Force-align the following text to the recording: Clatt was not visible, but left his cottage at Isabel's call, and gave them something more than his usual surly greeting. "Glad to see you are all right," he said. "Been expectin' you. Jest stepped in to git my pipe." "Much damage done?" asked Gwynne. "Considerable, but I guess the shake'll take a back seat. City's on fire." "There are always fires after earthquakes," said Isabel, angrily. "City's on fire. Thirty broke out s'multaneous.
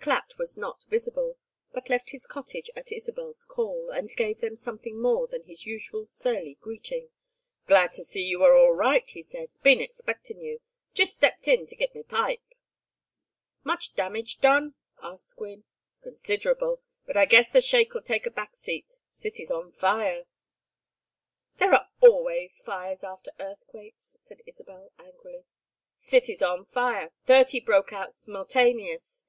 Clatt 0.00 0.36
was 0.38 0.56
not 0.56 0.82
visible, 0.90 1.36
but 1.70 1.88
left 1.88 2.10
his 2.10 2.26
cottage 2.26 2.68
at 2.74 2.90
Isabel's 2.90 3.44
call, 3.44 3.90
and 3.90 4.10
gave 4.16 4.40
them 4.40 4.56
something 4.56 5.00
more 5.00 5.28
than 5.28 5.44
his 5.44 5.66
usual 5.66 6.08
surly 6.08 6.54
greeting. 6.60 7.10
"Glad 7.68 7.92
to 7.92 8.02
see 8.02 8.22
you 8.24 8.42
are 8.42 8.56
all 8.56 8.72
right," 8.72 9.08
he 9.08 9.22
said. 9.22 9.54
"Been 9.62 9.80
expectin' 9.80 10.40
you. 10.40 10.58
Jest 10.94 11.14
stepped 11.14 11.46
in 11.46 11.68
to 11.68 11.76
git 11.76 11.94
my 11.94 12.02
pipe." 12.02 12.42
"Much 13.62 13.94
damage 13.94 14.40
done?" 14.40 14.74
asked 15.00 15.36
Gwynne. 15.36 15.62
"Considerable, 16.02 16.82
but 17.06 17.16
I 17.16 17.24
guess 17.24 17.52
the 17.52 17.60
shake'll 17.60 18.02
take 18.02 18.26
a 18.26 18.32
back 18.32 18.56
seat. 18.56 18.98
City's 19.12 19.52
on 19.52 19.70
fire." 19.70 20.24
"There 21.58 21.72
are 21.72 21.88
always 22.00 22.58
fires 22.66 23.04
after 23.04 23.30
earthquakes," 23.38 24.16
said 24.18 24.42
Isabel, 24.44 24.90
angrily. 24.98 25.44
"City's 25.96 26.42
on 26.42 26.64
fire. 26.64 27.12
Thirty 27.22 27.60
broke 27.60 27.92
out 27.92 28.12
s'multaneous. 28.12 29.24